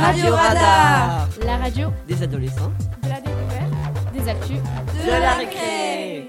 Radio 0.00 0.32
Radar 0.34 1.28
La 1.44 1.58
radio 1.58 1.88
Des 2.08 2.22
adolescents. 2.22 2.72
de 3.02 3.08
la 3.10 3.20
découverte, 3.20 4.14
des 4.14 4.28
actus, 4.30 4.56
de 5.04 5.10
la 5.10 5.34
récré. 5.34 6.26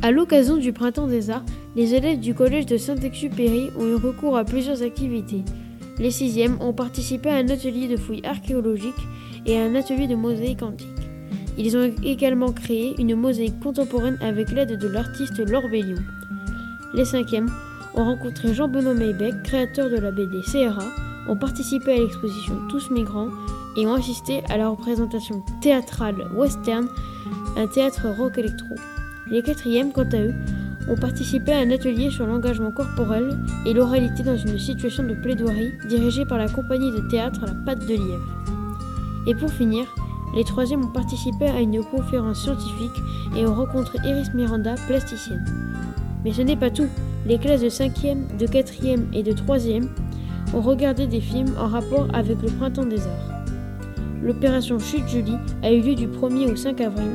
À 0.00 0.12
l'occasion 0.12 0.58
du 0.58 0.72
Printemps 0.72 1.08
des 1.08 1.30
Arts, 1.30 1.44
les 1.74 1.94
élèves 1.94 2.20
du 2.20 2.34
collège 2.34 2.66
de 2.66 2.76
Saint-Exupéry 2.76 3.70
ont 3.76 3.86
eu 3.86 3.96
recours 3.96 4.36
à 4.36 4.44
plusieurs 4.44 4.82
activités. 4.82 5.42
Les 5.98 6.12
sixièmes 6.12 6.56
ont 6.60 6.72
participé 6.72 7.28
à 7.28 7.36
un 7.36 7.48
atelier 7.48 7.88
de 7.88 7.96
fouilles 7.96 8.24
archéologiques 8.24 8.94
et 9.44 9.58
à 9.58 9.64
un 9.64 9.74
atelier 9.74 10.06
de 10.06 10.14
mosaïque 10.14 10.62
antique. 10.62 10.86
Ils 11.58 11.76
ont 11.76 11.92
également 12.04 12.52
créé 12.52 12.94
une 12.98 13.16
mosaïque 13.16 13.58
contemporaine 13.60 14.18
avec 14.20 14.52
l'aide 14.52 14.78
de 14.78 14.88
l'artiste 14.88 15.38
Laure 15.38 15.68
Bellion. 15.68 16.00
Les 16.94 17.04
cinquièmes 17.04 17.50
ont 17.94 18.04
rencontré 18.04 18.54
Jean-Benoît 18.54 18.94
Maybec, 18.94 19.42
créateur 19.42 19.90
de 19.90 19.96
la 19.96 20.10
BD 20.10 20.40
CRA, 20.42 20.84
ont 21.28 21.36
participé 21.36 21.92
à 21.92 21.96
l'exposition 21.96 22.54
Tous 22.68 22.90
Migrants 22.90 23.28
et 23.76 23.86
ont 23.86 23.94
assisté 23.94 24.42
à 24.48 24.56
la 24.56 24.68
représentation 24.68 25.42
théâtrale 25.60 26.28
western, 26.34 26.88
un 27.56 27.66
théâtre 27.66 28.08
rock 28.18 28.38
électro. 28.38 28.74
Les 29.30 29.42
quatrièmes, 29.42 29.92
quant 29.92 30.08
à 30.12 30.18
eux, 30.18 30.34
ont 30.88 30.96
participé 30.96 31.52
à 31.52 31.58
un 31.58 31.70
atelier 31.70 32.10
sur 32.10 32.26
l'engagement 32.26 32.72
corporel 32.72 33.38
et 33.66 33.72
l'oralité 33.72 34.22
dans 34.22 34.36
une 34.36 34.58
situation 34.58 35.04
de 35.04 35.14
plaidoirie 35.14 35.72
dirigée 35.88 36.24
par 36.24 36.38
la 36.38 36.48
compagnie 36.48 36.90
de 36.90 37.08
théâtre 37.08 37.46
La 37.46 37.54
Patte 37.54 37.86
de 37.86 37.94
Lièvre. 37.94 38.36
Et 39.26 39.34
pour 39.34 39.50
finir, 39.50 39.86
les 40.34 40.44
troisièmes 40.44 40.84
ont 40.84 40.92
participé 40.92 41.46
à 41.46 41.60
une 41.60 41.84
conférence 41.84 42.42
scientifique 42.42 43.02
et 43.36 43.46
ont 43.46 43.54
rencontré 43.54 43.98
Iris 44.04 44.34
Miranda, 44.34 44.74
plasticienne. 44.86 45.44
Mais 46.24 46.32
ce 46.32 46.42
n'est 46.42 46.56
pas 46.56 46.70
tout. 46.70 46.88
Les 47.26 47.38
classes 47.38 47.62
de 47.62 47.68
5e, 47.68 48.36
de 48.36 48.46
4e 48.46 49.12
et 49.12 49.22
de 49.22 49.32
3e 49.32 49.88
ont 50.54 50.60
regardé 50.60 51.06
des 51.06 51.20
films 51.20 51.54
en 51.58 51.66
rapport 51.66 52.08
avec 52.14 52.40
le 52.42 52.48
Printemps 52.48 52.84
des 52.84 53.00
Arts. 53.00 53.44
L'opération 54.22 54.78
Chute 54.78 55.08
Julie 55.08 55.36
a 55.62 55.72
eu 55.72 55.80
lieu 55.80 55.94
du 55.94 56.06
1er 56.06 56.52
au 56.52 56.56
5 56.56 56.80
avril. 56.80 57.10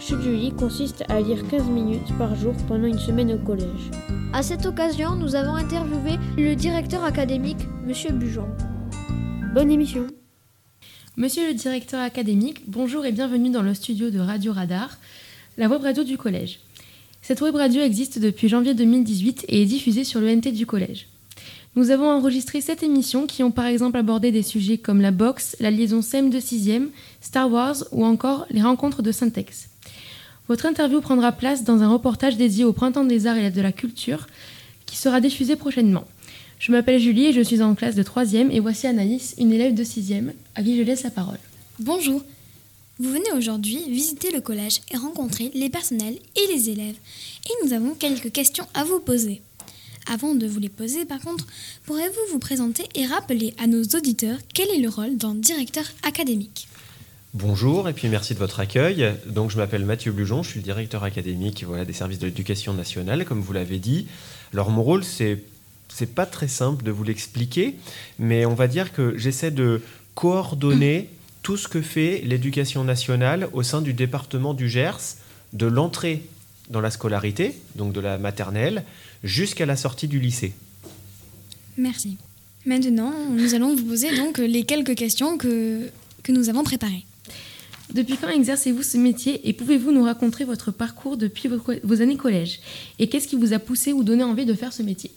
Chute 0.00 0.20
Julie 0.22 0.52
consiste 0.52 1.04
à 1.08 1.20
lire 1.20 1.46
15 1.48 1.68
minutes 1.68 2.16
par 2.18 2.34
jour 2.34 2.54
pendant 2.66 2.86
une 2.86 2.98
semaine 2.98 3.32
au 3.32 3.38
collège. 3.38 3.90
À 4.32 4.42
cette 4.42 4.66
occasion, 4.66 5.14
nous 5.14 5.36
avons 5.36 5.54
interviewé 5.54 6.18
le 6.36 6.54
directeur 6.56 7.04
académique, 7.04 7.68
Monsieur 7.86 8.10
Bujon. 8.10 8.48
Bonne 9.54 9.70
émission 9.70 10.08
Monsieur 11.16 11.46
le 11.46 11.54
directeur 11.54 12.00
académique, 12.00 12.68
bonjour 12.68 13.06
et 13.06 13.12
bienvenue 13.12 13.50
dans 13.50 13.62
le 13.62 13.72
studio 13.72 14.10
de 14.10 14.18
Radio 14.18 14.52
Radar, 14.52 14.98
la 15.56 15.68
web 15.68 15.82
radio 15.82 16.02
du 16.02 16.18
collège. 16.18 16.58
Cette 17.26 17.40
web 17.40 17.54
radio 17.54 17.80
existe 17.80 18.18
depuis 18.18 18.50
janvier 18.50 18.74
2018 18.74 19.46
et 19.48 19.62
est 19.62 19.64
diffusée 19.64 20.04
sur 20.04 20.20
le 20.20 20.30
NT 20.30 20.52
du 20.52 20.66
collège. 20.66 21.06
Nous 21.74 21.90
avons 21.90 22.10
enregistré 22.10 22.60
sept 22.60 22.82
émissions 22.82 23.26
qui 23.26 23.42
ont 23.42 23.50
par 23.50 23.64
exemple 23.64 23.96
abordé 23.96 24.30
des 24.30 24.42
sujets 24.42 24.76
comme 24.76 25.00
la 25.00 25.10
boxe, 25.10 25.56
la 25.58 25.70
liaison 25.70 26.02
SEM 26.02 26.28
de 26.28 26.38
6e, 26.38 26.88
Star 27.22 27.50
Wars 27.50 27.76
ou 27.92 28.04
encore 28.04 28.44
les 28.50 28.60
rencontres 28.60 29.00
de 29.00 29.10
Syntex. 29.10 29.70
Votre 30.48 30.66
interview 30.66 31.00
prendra 31.00 31.32
place 31.32 31.64
dans 31.64 31.80
un 31.80 31.88
reportage 31.88 32.36
dédié 32.36 32.62
au 32.62 32.74
Printemps 32.74 33.04
des 33.04 33.26
Arts 33.26 33.38
et 33.38 33.50
de 33.50 33.62
la 33.62 33.72
Culture 33.72 34.26
qui 34.84 34.98
sera 34.98 35.22
diffusé 35.22 35.56
prochainement. 35.56 36.04
Je 36.58 36.72
m'appelle 36.72 37.00
Julie 37.00 37.28
et 37.28 37.32
je 37.32 37.40
suis 37.40 37.62
en 37.62 37.74
classe 37.74 37.94
de 37.94 38.02
3e 38.02 38.50
et 38.50 38.60
voici 38.60 38.86
Anaïs, 38.86 39.34
une 39.38 39.54
élève 39.54 39.72
de 39.72 39.82
6e, 39.82 40.32
à 40.56 40.62
qui 40.62 40.76
je 40.76 40.82
laisse 40.82 41.04
la 41.04 41.10
parole. 41.10 41.40
Bonjour. 41.78 42.22
Vous 43.00 43.10
venez 43.10 43.32
aujourd'hui 43.36 43.90
visiter 43.90 44.30
le 44.30 44.40
collège 44.40 44.80
et 44.92 44.96
rencontrer 44.96 45.50
les 45.52 45.68
personnels 45.68 46.16
et 46.36 46.54
les 46.54 46.70
élèves. 46.70 46.94
Et 47.46 47.66
nous 47.66 47.72
avons 47.72 47.94
quelques 47.94 48.30
questions 48.30 48.68
à 48.72 48.84
vous 48.84 49.00
poser. 49.00 49.42
Avant 50.06 50.36
de 50.36 50.46
vous 50.46 50.60
les 50.60 50.68
poser, 50.68 51.04
par 51.04 51.18
contre, 51.18 51.44
pourrez-vous 51.86 52.32
vous 52.32 52.38
présenter 52.38 52.84
et 52.94 53.04
rappeler 53.04 53.52
à 53.58 53.66
nos 53.66 53.82
auditeurs 53.82 54.38
quel 54.54 54.68
est 54.70 54.78
le 54.78 54.88
rôle 54.88 55.16
d'un 55.16 55.34
directeur 55.34 55.84
académique 56.04 56.68
Bonjour 57.32 57.88
et 57.88 57.94
puis 57.94 58.06
merci 58.06 58.32
de 58.32 58.38
votre 58.38 58.60
accueil. 58.60 59.12
Donc 59.26 59.50
je 59.50 59.56
m'appelle 59.56 59.84
Mathieu 59.84 60.12
Blujon, 60.12 60.44
je 60.44 60.50
suis 60.50 60.60
le 60.60 60.64
directeur 60.64 61.02
académique 61.02 61.64
des 61.84 61.92
services 61.92 62.20
de 62.20 62.26
l'éducation 62.26 62.74
nationale, 62.74 63.24
comme 63.24 63.40
vous 63.40 63.52
l'avez 63.52 63.80
dit. 63.80 64.06
Alors 64.52 64.70
mon 64.70 64.84
rôle, 64.84 65.02
c'est 65.02 65.42
c'est 65.88 66.14
pas 66.14 66.26
très 66.26 66.48
simple 66.48 66.84
de 66.84 66.92
vous 66.92 67.02
l'expliquer, 67.02 67.74
mais 68.20 68.46
on 68.46 68.54
va 68.54 68.68
dire 68.68 68.92
que 68.92 69.18
j'essaie 69.18 69.50
de 69.50 69.82
coordonner 70.14 71.10
tout 71.44 71.58
ce 71.58 71.68
que 71.68 71.82
fait 71.82 72.22
l'éducation 72.24 72.84
nationale 72.84 73.48
au 73.52 73.62
sein 73.62 73.82
du 73.82 73.92
département 73.92 74.54
du 74.54 74.68
Gers, 74.68 75.18
de 75.52 75.66
l'entrée 75.66 76.24
dans 76.70 76.80
la 76.80 76.90
scolarité, 76.90 77.54
donc 77.76 77.92
de 77.92 78.00
la 78.00 78.16
maternelle, 78.16 78.82
jusqu'à 79.22 79.66
la 79.66 79.76
sortie 79.76 80.08
du 80.08 80.18
lycée. 80.18 80.54
Merci. 81.76 82.16
Maintenant, 82.64 83.12
nous 83.30 83.54
allons 83.54 83.76
vous 83.76 83.84
poser 83.84 84.16
donc 84.16 84.38
les 84.38 84.64
quelques 84.64 84.94
questions 84.94 85.36
que, 85.36 85.90
que 86.22 86.32
nous 86.32 86.48
avons 86.48 86.64
préparées. 86.64 87.04
Depuis 87.92 88.16
quand 88.16 88.30
exercez-vous 88.30 88.82
ce 88.82 88.96
métier 88.96 89.46
et 89.46 89.52
pouvez-vous 89.52 89.92
nous 89.92 90.04
raconter 90.04 90.44
votre 90.44 90.70
parcours 90.70 91.18
depuis 91.18 91.50
vos, 91.50 91.60
vos 91.82 92.00
années 92.00 92.16
collège? 92.16 92.60
Et 92.98 93.10
qu'est-ce 93.10 93.28
qui 93.28 93.36
vous 93.36 93.52
a 93.52 93.58
poussé 93.58 93.92
ou 93.92 94.02
donné 94.02 94.24
envie 94.24 94.46
de 94.46 94.54
faire 94.54 94.72
ce 94.72 94.82
métier? 94.82 95.10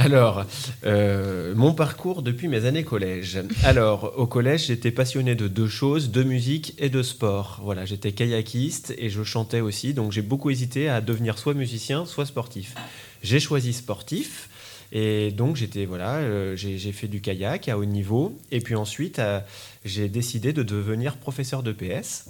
Alors, 0.00 0.46
euh, 0.86 1.54
mon 1.54 1.74
parcours 1.74 2.22
depuis 2.22 2.48
mes 2.48 2.64
années 2.64 2.84
collège. 2.84 3.38
Alors, 3.64 4.14
au 4.16 4.26
collège, 4.26 4.66
j'étais 4.68 4.90
passionné 4.90 5.34
de 5.34 5.46
deux 5.46 5.68
choses, 5.68 6.10
de 6.10 6.22
musique 6.22 6.74
et 6.78 6.88
de 6.88 7.02
sport. 7.02 7.60
Voilà, 7.62 7.84
j'étais 7.84 8.12
kayakiste 8.12 8.94
et 8.96 9.10
je 9.10 9.22
chantais 9.22 9.60
aussi, 9.60 9.92
donc 9.92 10.10
j'ai 10.10 10.22
beaucoup 10.22 10.48
hésité 10.48 10.88
à 10.88 11.02
devenir 11.02 11.38
soit 11.38 11.52
musicien, 11.52 12.06
soit 12.06 12.24
sportif. 12.24 12.74
J'ai 13.22 13.40
choisi 13.40 13.74
sportif. 13.74 14.48
Et 14.92 15.30
donc 15.30 15.56
j'étais 15.56 15.84
voilà, 15.84 16.16
euh, 16.16 16.56
j'ai 16.56 16.92
fait 16.92 17.06
du 17.06 17.20
kayak 17.20 17.68
à 17.68 17.78
haut 17.78 17.84
niveau 17.84 18.36
et 18.50 18.58
puis 18.58 18.74
ensuite 18.74 19.20
euh, 19.20 19.38
j'ai 19.84 20.08
décidé 20.08 20.52
de 20.52 20.64
devenir 20.64 21.16
professeur 21.16 21.62
de 21.62 21.72
PS. 21.72 22.26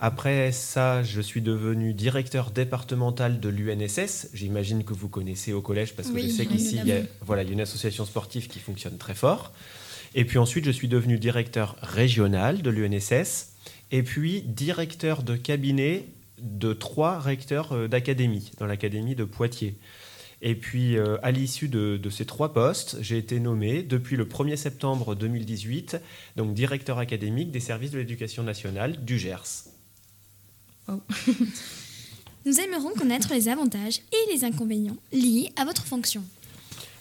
Après 0.00 0.52
ça, 0.52 1.02
je 1.02 1.20
suis 1.20 1.42
devenu 1.42 1.92
directeur 1.92 2.52
départemental 2.52 3.40
de 3.40 3.48
l'UNSS. 3.48 4.28
J'imagine 4.32 4.84
que 4.84 4.94
vous 4.94 5.08
connaissez 5.08 5.52
au 5.52 5.60
collège 5.60 5.94
parce 5.94 6.08
que 6.08 6.14
Oui, 6.14 6.30
je 6.30 6.36
sais 6.36 6.46
qu'ici 6.46 6.78
il 6.82 6.88
y, 6.88 6.92
a, 6.92 7.00
voilà, 7.22 7.42
il 7.42 7.48
y 7.48 7.50
a 7.50 7.54
une 7.54 7.60
association 7.60 8.04
sportive 8.04 8.46
qui 8.46 8.60
fonctionne 8.60 8.96
très 8.96 9.14
fort. 9.14 9.52
Et 10.14 10.24
puis 10.24 10.38
ensuite, 10.38 10.64
je 10.64 10.70
suis 10.70 10.86
devenu 10.86 11.18
directeur 11.18 11.76
régional 11.82 12.62
de 12.62 12.70
l'UNSS 12.70 13.54
et 13.90 14.04
puis 14.04 14.42
directeur 14.42 15.24
de 15.24 15.34
cabinet 15.34 16.06
de 16.40 16.72
trois 16.72 17.18
recteurs 17.18 17.72
euh, 17.72 17.88
d'académie 17.88 18.52
dans 18.58 18.66
l'académie 18.66 19.14
de 19.14 19.24
Poitiers. 19.24 19.76
Et 20.46 20.54
puis, 20.54 20.98
euh, 20.98 21.16
à 21.22 21.30
l'issue 21.30 21.68
de, 21.68 22.10
ces 22.10 22.26
trois 22.26 22.52
postes, 22.52 22.98
j'ai 23.00 23.16
été 23.16 23.40
nommé 23.40 23.82
depuis 23.82 24.14
le 24.14 24.26
1er 24.26 24.56
septembre 24.56 25.14
2018, 25.14 25.96
donc 26.36 26.52
directeur 26.52 26.98
académique 26.98 27.50
des 27.50 27.60
services 27.60 27.92
de 27.92 27.98
l'éducation 27.98 28.42
nationale 28.42 29.02
du 29.06 29.18
Gers. 29.18 29.64
Nous 32.46 32.60
aimerons 32.60 32.92
connaître 32.92 33.32
les 33.32 33.48
avantages 33.48 34.02
et 34.12 34.34
les 34.34 34.44
inconvénients 34.44 34.98
liés 35.12 35.50
à 35.56 35.64
votre 35.64 35.86
fonction. 35.86 36.22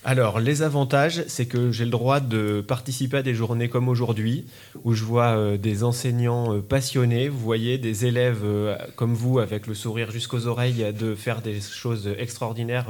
Alors, 0.06 0.42
les 0.42 0.64
avantages, 0.64 1.24
c'est 1.28 1.46
que 1.46 1.72
j'ai 1.72 1.86
le 1.86 1.92
droit 1.92 2.20
de 2.20 2.60
participer 2.60 3.18
à 3.18 3.24
des 3.24 3.34
journées 3.34 3.70
comme 3.70 3.88
aujourd'hui, 3.88 4.46
où 4.84 4.94
je 4.94 5.06
vois 5.06 5.38
euh, 5.38 5.58
des 5.58 5.86
enseignants 5.86 6.54
euh, 6.54 6.60
passionnés, 6.60 7.30
vous 7.30 7.40
voyez, 7.40 7.78
des 7.78 8.06
élèves 8.06 8.42
euh, 8.44 8.76
comme 8.98 9.14
vous, 9.14 9.40
avec 9.40 9.66
le 9.66 9.74
sourire 9.74 10.12
jusqu'aux 10.12 10.48
oreilles, 10.48 10.94
de 10.94 11.16
faire 11.16 11.42
des 11.42 11.62
choses 11.62 12.10
extraordinaires 12.18 12.88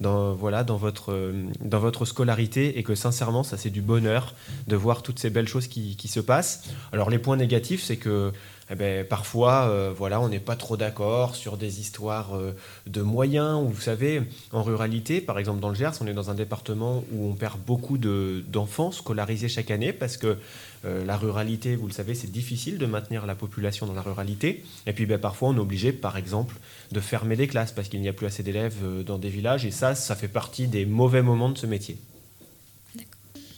dans, 0.00 0.34
voilà, 0.34 0.64
dans, 0.64 0.76
votre, 0.76 1.32
dans 1.62 1.78
votre 1.78 2.04
scolarité, 2.04 2.78
et 2.78 2.82
que 2.82 2.94
sincèrement, 2.94 3.42
ça 3.42 3.56
c'est 3.56 3.70
du 3.70 3.80
bonheur 3.80 4.34
de 4.68 4.76
voir 4.76 5.02
toutes 5.02 5.18
ces 5.18 5.30
belles 5.30 5.48
choses 5.48 5.66
qui 5.66 6.08
se 6.08 6.20
passent. 6.20 6.64
Alors, 6.92 7.08
les 7.08 7.18
points 7.18 7.36
négatifs, 7.36 7.82
c'est 7.82 7.96
que 7.96 8.32
eh 8.70 8.74
ben, 8.74 9.06
parfois, 9.06 9.68
euh, 9.68 9.92
voilà, 9.94 10.20
on 10.20 10.28
n'est 10.28 10.38
pas 10.40 10.56
trop 10.56 10.76
d'accord 10.76 11.34
sur 11.36 11.56
des 11.58 11.80
histoires 11.80 12.34
euh, 12.34 12.52
de 12.86 13.02
moyens. 13.02 13.60
Ou 13.62 13.68
vous 13.68 13.80
savez, 13.80 14.22
en 14.52 14.62
ruralité, 14.62 15.20
par 15.20 15.38
exemple 15.38 15.60
dans 15.60 15.68
le 15.68 15.74
Gers, 15.74 15.92
on 16.00 16.06
est 16.06 16.14
dans 16.14 16.30
un 16.30 16.34
département 16.34 17.04
où 17.12 17.28
on 17.28 17.34
perd 17.34 17.58
beaucoup 17.60 17.98
de- 17.98 18.42
d'enfants 18.48 18.90
scolarisés 18.90 19.48
chaque 19.48 19.70
année 19.70 19.92
parce 19.92 20.16
que 20.16 20.38
euh, 20.86 21.04
la 21.04 21.16
ruralité, 21.16 21.76
vous 21.76 21.86
le 21.86 21.92
savez, 21.92 22.14
c'est 22.14 22.32
difficile 22.32 22.78
de 22.78 22.86
maintenir 22.86 23.26
la 23.26 23.34
population 23.34 23.86
dans 23.86 23.94
la 23.94 24.02
ruralité. 24.02 24.64
Et 24.86 24.92
puis 24.94 25.04
ben, 25.04 25.18
parfois, 25.18 25.50
on 25.50 25.56
est 25.56 25.60
obligé, 25.60 25.92
par 25.92 26.16
exemple, 26.16 26.56
de 26.90 27.00
fermer 27.00 27.36
des 27.36 27.48
classes 27.48 27.72
parce 27.72 27.88
qu'il 27.88 28.00
n'y 28.00 28.08
a 28.08 28.12
plus 28.14 28.26
assez 28.26 28.42
d'élèves 28.42 28.76
dans 29.04 29.18
des 29.18 29.28
villages. 29.30 29.66
Et 29.66 29.70
ça, 29.70 29.94
ça 29.94 30.14
fait 30.16 30.28
partie 30.28 30.68
des 30.68 30.86
mauvais 30.86 31.22
moments 31.22 31.50
de 31.50 31.58
ce 31.58 31.66
métier. 31.66 31.98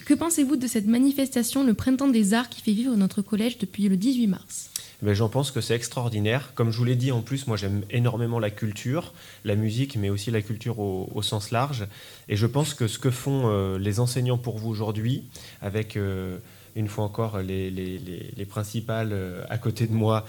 Que 0.04 0.14
pensez-vous 0.14 0.54
de 0.54 0.68
cette 0.68 0.86
manifestation, 0.86 1.64
le 1.64 1.74
Printemps 1.74 2.06
des 2.06 2.32
Arts, 2.32 2.48
qui 2.48 2.60
fait 2.62 2.72
vivre 2.72 2.94
notre 2.94 3.22
collège 3.22 3.58
depuis 3.58 3.88
le 3.88 3.96
18 3.96 4.28
mars? 4.28 4.70
J'en 5.02 5.28
pense 5.28 5.50
que 5.50 5.60
c'est 5.60 5.74
extraordinaire. 5.74 6.52
Comme 6.54 6.70
je 6.70 6.78
vous 6.78 6.84
l'ai 6.84 6.96
dit, 6.96 7.12
en 7.12 7.20
plus, 7.20 7.46
moi 7.46 7.56
j'aime 7.56 7.82
énormément 7.90 8.38
la 8.38 8.50
culture, 8.50 9.12
la 9.44 9.54
musique, 9.54 9.96
mais 9.96 10.08
aussi 10.08 10.30
la 10.30 10.40
culture 10.42 10.78
au, 10.78 11.22
sens 11.22 11.50
large. 11.50 11.86
Et 12.28 12.36
je 12.36 12.46
pense 12.46 12.72
que 12.74 12.88
ce 12.88 12.98
que 12.98 13.10
font 13.10 13.42
euh, 13.46 13.78
les 13.78 14.00
enseignants 14.00 14.38
pour 14.38 14.56
vous 14.58 14.70
aujourd'hui, 14.70 15.24
avec 15.60 15.96
euh, 15.96 16.38
une 16.76 16.88
fois 16.88 17.04
encore 17.04 17.38
les, 17.40 17.70
les- 17.70 17.98
les- 17.98 18.30
les 18.36 18.44
principales 18.46 19.10
euh, 19.12 19.44
à 19.50 19.58
côté 19.58 19.86
de 19.86 19.92
moi 19.92 20.24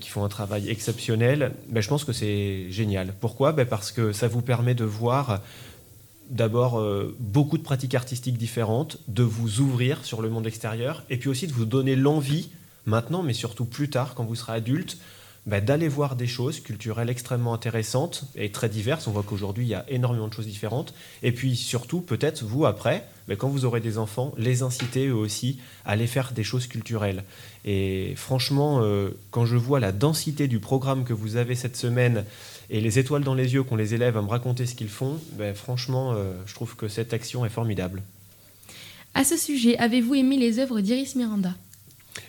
qui 0.00 0.08
font 0.08 0.24
un 0.24 0.28
travail 0.28 0.68
exceptionnel, 0.68 1.52
ben, 1.68 1.80
je 1.80 1.88
pense 1.88 2.04
que 2.04 2.12
c'est 2.12 2.66
génial. 2.70 3.14
Pourquoi? 3.20 3.52
Ben, 3.52 3.66
Parce 3.66 3.92
que 3.92 4.12
ça 4.12 4.26
vous 4.28 4.42
permet 4.42 4.74
de 4.74 4.84
voir 4.84 5.40
d'abord 6.30 6.80
beaucoup 7.18 7.58
de 7.58 7.62
pratiques 7.62 7.94
artistiques 7.94 8.38
différentes, 8.38 8.98
de 9.08 9.22
vous 9.24 9.60
ouvrir 9.60 10.04
sur 10.04 10.22
le 10.22 10.28
monde 10.30 10.46
extérieur, 10.46 11.02
et 11.10 11.16
puis 11.16 11.28
aussi 11.28 11.46
de 11.48 11.52
vous 11.52 11.64
donner 11.64 11.96
l'envie, 11.96 12.50
maintenant, 12.90 13.22
mais 13.22 13.32
surtout 13.32 13.64
plus 13.64 13.88
tard, 13.88 14.14
quand 14.14 14.24
vous 14.24 14.34
serez 14.34 14.52
adulte, 14.52 14.98
bah, 15.46 15.62
d'aller 15.62 15.88
voir 15.88 16.16
des 16.16 16.26
choses 16.26 16.60
culturelles 16.60 17.08
extrêmement 17.08 17.54
intéressantes 17.54 18.24
et 18.36 18.52
très 18.52 18.68
diverses. 18.68 19.06
On 19.06 19.12
voit 19.12 19.22
qu'aujourd'hui, 19.22 19.64
il 19.64 19.68
y 19.68 19.74
a 19.74 19.86
énormément 19.88 20.28
de 20.28 20.34
choses 20.34 20.46
différentes. 20.46 20.92
Et 21.22 21.32
puis 21.32 21.56
surtout, 21.56 22.02
peut-être, 22.02 22.44
vous, 22.44 22.66
après, 22.66 23.06
bah, 23.26 23.36
quand 23.36 23.48
vous 23.48 23.64
aurez 23.64 23.80
des 23.80 23.96
enfants, 23.96 24.34
les 24.36 24.62
inciter 24.62 25.06
eux 25.06 25.14
aussi 25.14 25.58
à 25.86 25.92
aller 25.92 26.06
faire 26.06 26.32
des 26.32 26.44
choses 26.44 26.66
culturelles. 26.66 27.24
Et 27.64 28.12
franchement, 28.16 28.80
euh, 28.82 29.10
quand 29.30 29.46
je 29.46 29.56
vois 29.56 29.80
la 29.80 29.92
densité 29.92 30.46
du 30.46 30.60
programme 30.60 31.04
que 31.04 31.14
vous 31.14 31.36
avez 31.36 31.54
cette 31.54 31.76
semaine 31.76 32.26
et 32.68 32.82
les 32.82 32.98
étoiles 32.98 33.24
dans 33.24 33.34
les 33.34 33.54
yeux 33.54 33.62
qu'ont 33.62 33.76
les 33.76 33.94
élèves 33.94 34.18
à 34.18 34.22
me 34.22 34.28
raconter 34.28 34.66
ce 34.66 34.74
qu'ils 34.74 34.90
font, 34.90 35.18
bah, 35.38 35.54
franchement, 35.54 36.12
euh, 36.12 36.34
je 36.44 36.54
trouve 36.54 36.76
que 36.76 36.88
cette 36.88 37.14
action 37.14 37.46
est 37.46 37.50
formidable. 37.50 38.02
À 39.14 39.24
ce 39.24 39.38
sujet, 39.38 39.78
avez-vous 39.78 40.16
aimé 40.16 40.36
les 40.36 40.58
œuvres 40.58 40.80
d'Iris 40.80 41.16
Miranda? 41.16 41.54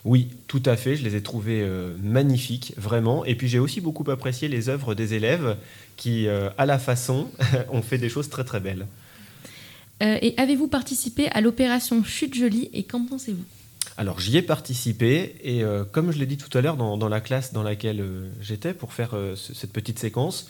Oui, 0.05 0.29
tout 0.47 0.63
à 0.65 0.75
fait. 0.75 0.95
Je 0.95 1.03
les 1.03 1.15
ai 1.15 1.21
trouvées 1.21 1.61
euh, 1.61 1.93
magnifiques, 2.01 2.73
vraiment. 2.77 3.25
Et 3.25 3.35
puis 3.35 3.47
j'ai 3.47 3.59
aussi 3.59 3.81
beaucoup 3.81 4.09
apprécié 4.09 4.47
les 4.47 4.69
œuvres 4.69 4.95
des 4.95 5.13
élèves 5.13 5.57
qui, 5.97 6.27
euh, 6.27 6.49
à 6.57 6.65
la 6.65 6.79
façon, 6.79 7.29
ont 7.71 7.81
fait 7.81 7.97
des 7.97 8.09
choses 8.09 8.29
très 8.29 8.43
très 8.43 8.59
belles. 8.59 8.87
Euh, 10.01 10.17
et 10.21 10.33
avez-vous 10.37 10.67
participé 10.67 11.29
à 11.29 11.41
l'opération 11.41 12.03
Chute 12.03 12.33
Jolie 12.33 12.69
et 12.73 12.83
qu'en 12.83 13.05
pensez-vous? 13.05 13.43
Alors 13.97 14.19
j'y 14.19 14.37
ai 14.37 14.41
participé 14.41 15.35
et 15.43 15.63
comme 15.91 16.11
je 16.11 16.17
l'ai 16.17 16.25
dit 16.25 16.37
tout 16.37 16.55
à 16.57 16.61
l'heure 16.61 16.77
dans, 16.77 16.97
dans, 16.97 17.09
la 17.09 17.19
classe 17.19 17.51
dans 17.51 17.61
laquelle 17.61 18.03
j'étais 18.39 18.73
pour 18.73 18.93
faire 18.93 19.15
cette 19.35 19.73
petite 19.73 19.99
séquence, 19.99 20.49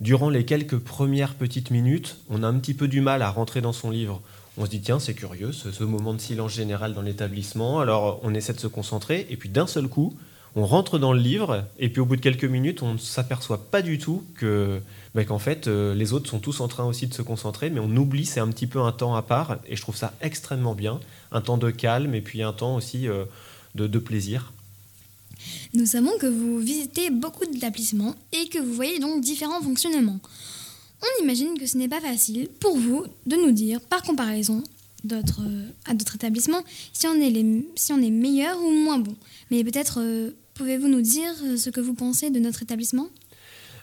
durant 0.00 0.30
les 0.30 0.44
quelques 0.44 0.78
premières 0.78 1.34
petites 1.34 1.70
minutes, 1.70 2.18
on 2.30 2.42
a 2.42 2.46
un 2.46 2.54
petit 2.58 2.72
peu 2.74 2.88
du 2.88 3.00
mal 3.00 3.20
à 3.22 3.30
rentrer 3.30 3.60
dans 3.62 3.72
son 3.72 3.90
livre 3.90 4.22
on 4.58 4.64
se 4.64 4.70
dit 4.70 4.80
tiens 4.80 4.98
c'est 4.98 5.14
curieux 5.14 5.52
ce, 5.52 5.84
moment 5.84 6.14
de 6.14 6.20
silence 6.20 6.52
général 6.52 6.94
dans 6.94 7.02
l'établissement. 7.02 7.80
Alors 7.80 8.20
on 8.22 8.34
essaie 8.34 8.52
de 8.52 8.60
se 8.60 8.66
concentrer 8.66 9.26
et 9.30 9.36
puis 9.36 9.48
d'un 9.48 9.66
seul 9.66 9.88
coup 9.88 10.14
on 10.54 10.66
rentre 10.66 10.98
dans 10.98 11.14
le 11.14 11.20
livre 11.20 11.64
et 11.78 11.88
puis 11.88 12.00
au 12.00 12.04
bout 12.04 12.16
de 12.16 12.20
quelques 12.20 12.44
minutes 12.44 12.82
on 12.82 12.94
ne 12.94 12.98
s'aperçoit 12.98 13.70
pas 13.70 13.80
du 13.80 13.98
tout 13.98 14.22
que 14.36 14.80
bah, 15.14 15.24
qu'en 15.24 15.38
fait 15.38 15.66
euh, 15.66 15.94
les 15.94 16.12
autres 16.12 16.28
sont 16.28 16.40
tous 16.40 16.60
en 16.60 16.68
train 16.68 16.84
aussi 16.84 17.06
de 17.06 17.14
se 17.14 17.22
concentrer 17.22 17.70
mais 17.70 17.80
on 17.80 17.96
oublie 17.96 18.26
c'est 18.26 18.40
un 18.40 18.48
petit 18.48 18.66
peu 18.66 18.80
un 18.80 18.92
temps 18.92 19.14
à 19.14 19.22
part 19.22 19.58
et 19.66 19.76
je 19.76 19.80
trouve 19.80 19.96
ça 19.96 20.12
extrêmement 20.20 20.74
bien. 20.74 21.00
Un 21.30 21.40
temps 21.40 21.56
de 21.56 21.70
calme 21.70 22.14
et 22.14 22.20
puis 22.20 22.42
un 22.42 22.52
temps 22.52 22.76
aussi 22.76 23.08
euh, 23.08 23.24
de, 23.74 23.86
de 23.86 23.98
plaisir. 23.98 24.52
Nous 25.74 25.86
savons 25.86 26.12
que 26.20 26.26
vous 26.26 26.58
visitez 26.58 27.10
beaucoup 27.10 27.46
d'établissements 27.46 28.14
et 28.32 28.48
que 28.48 28.58
vous 28.58 28.74
voyez 28.74 28.98
donc 28.98 29.22
différents 29.22 29.62
fonctionnements. 29.62 30.20
On 31.02 31.22
imagine 31.24 31.58
que 31.58 31.66
ce 31.66 31.76
n'est 31.76 31.88
pas 31.88 32.00
facile 32.00 32.48
pour 32.60 32.76
vous 32.76 33.04
de 33.26 33.36
nous 33.36 33.52
dire, 33.52 33.80
par 33.80 34.02
comparaison 34.02 34.62
euh, 35.10 35.68
à 35.84 35.94
d'autres 35.94 36.14
établissements, 36.14 36.62
si 36.92 37.08
on, 37.08 37.14
est 37.14 37.44
si 37.74 37.92
on 37.92 38.00
est 38.00 38.10
meilleur 38.10 38.56
ou 38.62 38.70
moins 38.70 38.98
bon. 38.98 39.16
Mais 39.50 39.64
peut-être 39.64 39.98
euh, 40.00 40.30
pouvez-vous 40.54 40.86
nous 40.86 41.00
dire 41.00 41.32
euh, 41.44 41.56
ce 41.56 41.70
que 41.70 41.80
vous 41.80 41.94
pensez 41.94 42.30
de 42.30 42.38
notre 42.38 42.62
établissement? 42.62 43.08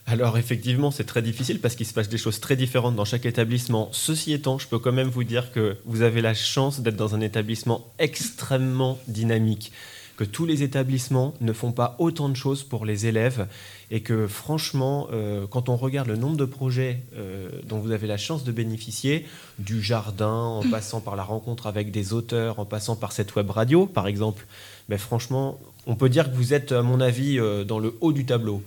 Alors 0.08 0.38
effectivement, 0.38 0.92
c'est 0.92 1.04
très 1.04 1.22
difficile 1.22 1.60
parce 1.60 1.76
qu'il 1.76 1.86
se 1.86 1.94
passe 1.94 2.08
des 2.08 2.18
choses 2.18 2.40
très 2.40 2.56
différentes 2.56 2.96
dans 2.96 3.06
chaque 3.06 3.26
établissement. 3.26 3.90
Ceci 3.92 4.32
étant, 4.32 4.58
je 4.58 4.68
peux 4.68 4.80
quand 4.80 4.94
même 4.94 5.10
vous 5.10 5.26
dire 5.26 5.52
que 5.52 5.76
vous 5.86 6.02
avez 6.02 6.22
la 6.22 6.34
chance 6.34 6.80
d'être 6.80 6.96
dans 6.96 7.16
un 7.16 7.22
établissement 7.22 7.86
extrêmement 8.00 8.98
dynamique 9.08 9.74
que 10.20 10.26
tous 10.26 10.46
les 10.46 10.64
établissements 10.64 11.34
ne 11.40 11.54
font 11.54 11.72
pas 11.72 11.96
autant 11.98 12.28
de 12.28 12.36
choses 12.36 12.64
pour 12.64 12.84
les 12.84 13.06
élèves 13.06 13.48
et 13.90 14.02
que 14.02 14.28
franchement, 14.28 15.08
euh, 15.14 15.48
quand 15.48 15.70
on 15.70 15.78
regarde 15.78 16.10
le 16.10 16.18
nombre 16.18 16.36
de 16.36 16.44
projets 16.44 17.04
euh, 17.16 17.48
dont 17.66 17.80
vous 17.80 17.92
avez 17.92 18.06
la 18.06 18.18
chance 18.18 18.44
de 18.44 18.52
bénéficier, 18.52 19.26
du 19.60 19.82
jardin, 19.82 20.34
en 20.34 20.62
passant 20.70 21.00
par 21.00 21.16
la 21.16 21.24
rencontre 21.24 21.68
avec 21.68 21.92
des 21.92 22.12
auteurs, 22.12 22.60
en 22.60 22.66
passant 22.66 22.98
par 22.98 23.14
cette 23.14 23.34
web 23.38 23.50
radio, 23.50 23.86
par 23.86 24.08
exemple, 24.08 24.46
ben 24.90 25.00
franchement, 25.00 25.58
on 25.88 25.96
peut 25.96 26.10
dire 26.10 26.30
que 26.30 26.36
vous 26.36 26.54
êtes, 26.54 26.74
à 26.74 26.82
mon 26.82 27.00
avis, 27.00 27.40
euh, 27.40 27.64
dans 27.64 27.80
le 27.80 27.96
haut 28.02 28.12
du 28.12 28.26
tableau. 28.26 28.62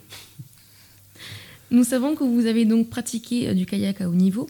Nous 1.70 1.84
savons 1.84 2.14
que 2.14 2.24
vous 2.24 2.46
avez 2.46 2.64
donc 2.64 2.88
pratiqué 2.88 3.54
du 3.54 3.66
kayak 3.66 4.00
à 4.00 4.08
haut 4.08 4.14
niveau. 4.14 4.48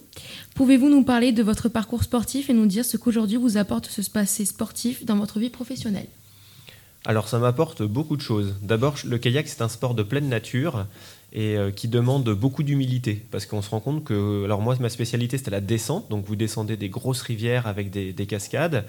Pouvez-vous 0.55 0.89
nous 0.89 1.03
parler 1.03 1.33
de 1.33 1.43
votre 1.43 1.69
parcours 1.69 2.05
sportif 2.05 2.49
et 2.49 2.53
nous 2.53 2.67
dire 2.67 2.85
ce 2.85 2.97
qu'aujourd'hui 2.97 3.39
vous 3.39 3.57
apporte 3.57 3.87
ce 3.87 4.09
passé 4.09 4.45
sportif 4.45 5.05
dans 5.05 5.17
votre 5.17 5.41
vie 5.41 5.51
professionnelle? 5.51 6.07
Alors 7.05 7.29
ça 7.29 7.39
m'apporte 7.39 7.83
beaucoup 7.83 8.17
de 8.17 8.23
choses. 8.23 8.55
D'abord, 8.63 8.95
le 9.05 9.19
kayak, 9.19 9.49
c'est 9.49 9.63
un 9.63 9.69
sport 9.69 9.95
de 9.95 10.05
pleine 10.05 10.29
nature 10.29 10.87
et 11.33 11.57
euh, 11.57 11.71
qui 11.71 11.89
demande 11.89 12.29
beaucoup 12.31 12.63
d'humilité. 12.63 13.27
Parce 13.31 13.45
qu'on 13.47 13.63
se 13.63 13.71
rend 13.71 13.81
compte 13.81 14.05
que, 14.05 14.45
alors 14.45 14.61
moi, 14.61 14.77
ma 14.79 14.89
spécialité, 14.89 15.37
c'était 15.37 15.51
la 15.51 15.61
descente. 15.61 16.09
Donc 16.11 16.25
vous 16.25 16.37
descendez 16.37 16.77
des 16.77 16.89
grosses 16.89 17.23
rivières 17.23 17.67
avec 17.67 17.91
des, 17.91 18.27
cascades. 18.27 18.85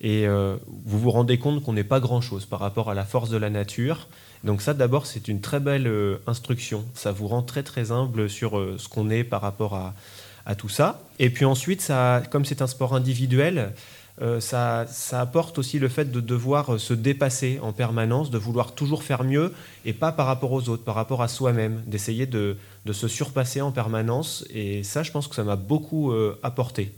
Et 0.00 0.26
euh, 0.26 0.56
vous 0.84 0.98
vous 0.98 1.10
rendez 1.12 1.38
compte 1.38 1.62
qu'on 1.62 1.74
n'est 1.74 1.84
pas 1.84 2.00
grand-chose 2.00 2.44
par 2.44 2.58
rapport 2.58 2.90
à 2.90 2.94
la 2.94 3.04
force 3.04 3.30
de 3.30 3.36
la 3.36 3.50
nature. 3.50 4.08
Donc 4.42 4.60
ça, 4.60 4.74
d'abord, 4.74 5.06
c'est 5.06 5.28
une 5.28 5.40
très 5.40 5.60
belle 5.60 5.86
euh, 5.86 6.16
instruction. 6.26 6.84
Ça 6.94 7.12
vous 7.12 7.28
rend 7.28 7.42
très 7.42 7.62
très 7.62 7.92
humble 7.92 8.28
sur 8.28 8.60
ce 8.78 8.88
qu'on 8.88 9.10
est 9.10 9.22
par 9.22 9.42
rapport 9.42 9.74
à, 9.74 9.94
à, 10.44 10.56
tout 10.56 10.68
ça. 10.68 11.02
Et 11.20 11.30
puis 11.30 11.44
ensuite, 11.44 11.80
ça, 11.80 12.20
comme 12.30 12.44
c'est 12.44 12.62
un 12.62 12.66
sport 12.66 12.96
individuel, 12.96 13.72
euh, 14.22 14.38
ça, 14.38 14.86
apporte 15.12 15.58
aussi 15.58 15.78
le 15.78 15.88
fait 15.88 16.10
de 16.10 16.20
devoir 16.20 16.78
se 16.78 16.94
dépasser 16.94 17.58
en 17.60 17.72
permanence, 17.72 18.30
de 18.30 18.38
vouloir 18.38 18.74
toujours 18.74 19.02
faire 19.02 19.24
mieux, 19.24 19.52
et 19.84 19.92
pas 19.92 20.12
par 20.12 20.26
rapport 20.26 20.52
aux 20.52 20.68
autres, 20.68 20.84
par 20.84 20.94
rapport 20.94 21.22
à 21.22 21.28
soi-même, 21.28 21.82
d'essayer 21.86 22.26
de, 22.26 22.56
se 22.92 23.08
surpasser 23.08 23.60
en 23.60 23.72
permanence. 23.72 24.44
Et 24.50 24.84
ça, 24.84 25.02
je 25.02 25.10
pense 25.10 25.26
que 25.26 25.34
ça 25.34 25.42
m'a 25.42 25.56
beaucoup 25.56 26.12
euh, 26.12 26.38
apporté. 26.42 26.92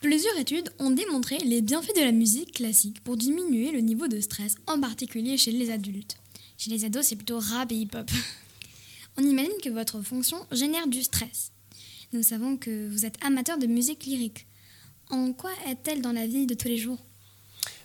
Plusieurs 0.00 0.38
études 0.38 0.72
ont 0.78 0.90
démontré 0.90 1.36
les 1.44 1.60
bienfaits 1.60 1.94
de 1.94 2.02
la 2.02 2.12
musique 2.12 2.52
classique 2.52 3.04
pour 3.04 3.18
diminuer 3.18 3.70
le 3.70 3.80
niveau 3.80 4.08
de 4.08 4.18
stress, 4.20 4.54
en 4.66 4.80
particulier 4.80 5.36
chez 5.36 5.52
les 5.52 5.70
adultes. 5.70 6.16
Chez 6.56 6.70
les 6.70 6.86
ados, 6.86 7.04
c'est 7.04 7.16
plutôt 7.16 7.38
rap 7.38 7.70
et 7.72 7.74
hip-hop. 7.74 8.10
On 9.18 9.22
imagine 9.22 9.52
que 9.62 9.68
votre 9.68 10.00
fonction 10.00 10.38
génère 10.52 10.86
du 10.86 11.02
stress. 11.02 11.52
Nous 12.14 12.22
savons 12.22 12.56
que 12.56 12.88
vous 12.88 13.04
êtes 13.04 13.22
amateur 13.22 13.58
de 13.58 13.66
musique 13.66 14.04
lyrique. 14.04 14.46
En 15.10 15.32
quoi 15.32 15.50
est-elle 15.68 16.02
dans 16.02 16.12
la 16.12 16.26
vie 16.26 16.46
de 16.46 16.54
tous 16.54 16.68
les 16.68 16.78
jours? 16.78 16.98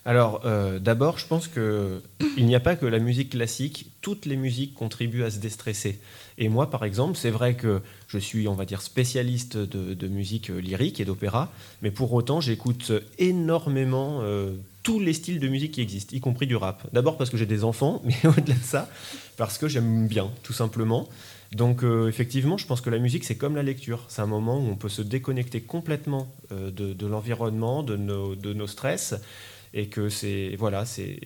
Alors, 0.08 0.42
euh, 0.46 0.78
d'abord, 0.78 1.18
je 1.18 1.26
pense 1.26 1.48
qu'il 1.48 2.02
n'y 2.46 2.56
a 2.56 2.60
pas 2.60 2.76
que 2.76 2.86
la 2.86 3.00
musique 3.00 3.32
classique. 3.32 3.88
Toutes 4.02 4.28
les 4.28 4.36
musiques 4.36 4.76
contribuent 4.76 5.24
à 5.24 5.32
se 5.32 5.40
déstresser. 5.40 6.00
Et 6.38 6.48
moi, 6.48 6.70
par 6.70 6.86
exemple, 6.86 7.18
c'est 7.18 7.32
vrai 7.32 7.56
que 7.56 7.82
je 8.08 8.20
suis, 8.20 8.48
on 8.48 8.54
va 8.54 8.66
dire, 8.66 8.84
spécialiste 8.84 9.58
de, 9.58 10.08
musique 10.08 10.50
lyrique 10.50 11.00
et 11.00 11.06
d'opéra, 11.06 11.52
mais 11.82 11.90
pour 11.90 12.14
autant, 12.14 12.40
j'écoute 12.40 12.92
énormément 13.18 14.20
euh, 14.22 14.52
tous 14.84 15.00
les 15.00 15.14
styles 15.14 15.40
de 15.40 15.48
musique 15.48 15.72
qui 15.72 15.82
existent, 15.82 16.16
y 16.16 16.20
compris 16.20 16.46
du 16.46 16.56
rap. 16.56 16.88
D'abord 16.94 17.18
parce 17.18 17.32
que 17.32 17.38
j'ai 17.38 17.48
des 17.48 17.64
enfants, 17.64 18.02
mais 18.06 18.16
au-delà 18.26 18.54
de 18.54 18.64
ça, 18.64 18.88
parce 19.38 19.58
que 19.58 19.68
j'aime 19.68 20.08
bien, 20.08 20.30
tout 20.44 20.54
simplement. 20.54 21.10
Donc 21.52 21.84
euh, 21.84 22.08
effectivement, 22.08 22.58
je 22.58 22.66
pense 22.66 22.82
que 22.82 22.90
la 22.90 23.00
musique, 23.00 23.24
c'est 23.24 23.36
comme 23.36 23.56
la 23.56 23.64
lecture. 23.64 24.06
C'est 24.10 24.22
un 24.22 24.28
moment 24.28 24.58
où 24.60 24.68
on 24.70 24.76
peut 24.76 24.90
se 24.90 25.02
déconnecter 25.02 25.62
complètement 25.62 26.34
euh, 26.52 26.72
de, 26.72 27.08
l'environnement, 27.08 27.84
de 27.84 27.96
nos, 27.96 28.36
de 28.36 28.54
nos 28.54 28.68
stress, 28.68 29.16
et 29.74 29.88
que 29.88 30.10
c'est 30.10 30.56
voilà, 30.58 30.86
c'est 30.86 31.20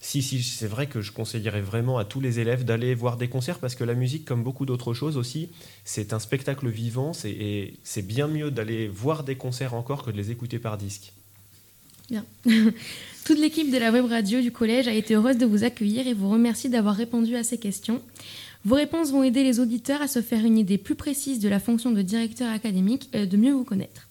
si, 0.00 0.22
si, 0.22 0.42
c'est 0.42 0.68
vrai 0.68 0.86
que 0.86 1.00
je 1.00 1.10
conseillerais 1.10 1.60
vraiment 1.60 1.98
à 1.98 2.04
tous 2.04 2.20
les 2.20 2.38
élèves 2.38 2.64
d'aller 2.64 2.94
voir 2.94 3.16
des 3.16 3.28
concerts 3.28 3.58
parce 3.58 3.74
que 3.74 3.82
la 3.82 3.94
musique, 3.94 4.24
comme 4.24 4.44
beaucoup 4.44 4.64
d'autres 4.64 4.94
choses 4.94 5.16
aussi, 5.16 5.48
c'est 5.84 6.12
un 6.12 6.20
spectacle 6.20 6.68
vivant 6.68 7.12
et 7.24 7.74
c'est 7.82 8.06
bien 8.06 8.28
mieux 8.28 8.50
d'aller 8.50 8.86
voir 8.86 9.24
des 9.24 9.34
concerts 9.34 9.74
encore 9.74 10.04
que 10.04 10.10
de 10.10 10.16
les 10.16 10.30
écouter 10.30 10.58
par 10.60 10.78
disque. 10.78 11.12
Bien. 12.08 12.24
Toute 13.24 13.38
l'équipe 13.38 13.70
de 13.70 13.76
la 13.76 13.90
web 13.90 14.06
radio 14.06 14.40
du 14.40 14.52
collège 14.52 14.88
a 14.88 14.94
été 14.94 15.14
heureuse 15.14 15.36
de 15.36 15.44
vous 15.44 15.64
accueillir 15.64 16.06
et 16.06 16.14
vous 16.14 16.30
remercie 16.30 16.70
d'avoir 16.70 16.94
répondu 16.94 17.36
à 17.36 17.44
ces 17.44 17.58
questions. 17.58 18.00
Vos 18.64 18.74
réponses 18.74 19.10
vont 19.10 19.22
aider 19.22 19.44
les 19.44 19.60
auditeurs 19.60 20.02
à 20.02 20.08
se 20.08 20.20
faire 20.20 20.44
une 20.44 20.58
idée 20.58 20.78
plus 20.78 20.94
précise 20.94 21.40
de 21.40 21.48
la 21.48 21.60
fonction 21.60 21.90
de 21.90 22.02
directeur 22.02 22.50
académique 22.52 23.08
et 23.12 23.26
de 23.26 23.36
mieux 23.36 23.52
vous 23.52 23.64
connaître. 23.64 24.08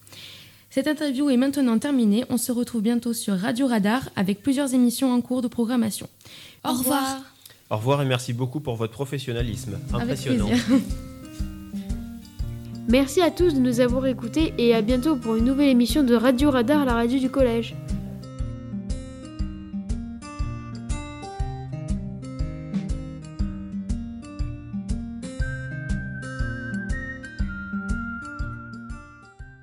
Cette 0.70 0.88
interview 0.88 1.30
est 1.30 1.38
maintenant 1.38 1.80
terminée. 1.80 2.24
On 2.30 2.38
se 2.38 2.52
retrouve 2.52 2.82
bientôt 2.82 3.14
sur 3.14 3.36
Radio 3.36 3.68
Radar 3.68 4.10
avec 4.16 4.42
plusieurs 4.44 4.74
émissions 4.74 5.12
en 5.12 5.22
cours 5.22 5.42
de 5.42 5.48
programmation. 5.48 6.08
Au, 6.64 6.74
revoir. 6.74 7.22
Au 7.70 7.78
revoir 7.78 8.02
et 8.02 8.06
merci 8.06 8.34
beaucoup 8.34 8.60
pour 8.60 8.76
votre 8.76 8.94
professionnalisme. 8.94 9.80
Impressionnant. 9.94 10.50
Merci 12.88 13.22
à 13.22 13.32
tous 13.32 13.54
de 13.54 13.60
nous 13.60 13.82
avoir 13.82 14.06
écoutés 14.06 14.54
et 14.58 14.74
à 14.74 14.82
bientôt 14.82 15.18
pour 15.18 15.36
une 15.36 15.44
nouvelle 15.44 15.68
émission 15.68 16.04
de 16.04 16.16
Radio 16.16 16.52
Radar, 16.52 16.86
la 16.86 16.94
radio 16.94 17.20
du 17.20 17.30
collège. 17.30 17.76